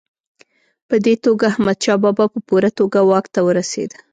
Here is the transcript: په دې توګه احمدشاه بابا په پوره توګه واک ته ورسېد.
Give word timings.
په 0.87 0.95
دې 1.05 1.13
توګه 1.25 1.45
احمدشاه 1.51 2.01
بابا 2.03 2.25
په 2.33 2.39
پوره 2.47 2.69
توګه 2.79 2.99
واک 3.09 3.25
ته 3.33 3.39
ورسېد. 3.47 3.91